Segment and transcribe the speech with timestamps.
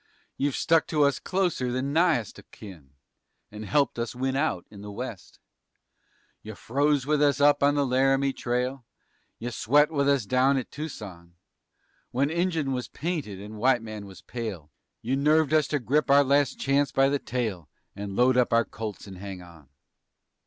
[0.35, 2.93] You stuck to us closer than nighest of kin
[3.51, 5.37] And helped us win out in the West,
[6.41, 8.83] You froze with us up on the Laramie trail;
[9.37, 11.35] You sweat with us down at Tucson;
[12.09, 14.71] When Injun was painted and white man was pale
[15.03, 18.65] You nerved us to grip our last chance by the tail And load up our
[18.65, 19.69] Colts and hang on.